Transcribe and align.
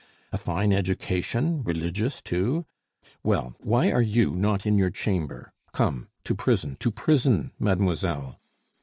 A 0.31 0.37
fine 0.39 0.73
education, 0.73 1.61
religious, 1.61 2.23
too! 2.23 2.65
Well! 3.23 3.53
why 3.59 3.91
are 3.91 4.01
you 4.01 4.35
not 4.35 4.65
in 4.65 4.79
your 4.79 4.89
chamber? 4.89 5.53
Come, 5.73 6.07
to 6.23 6.33
prison, 6.33 6.75
to 6.79 6.89
prison, 6.89 7.51
mademoiselle!" 7.59 8.39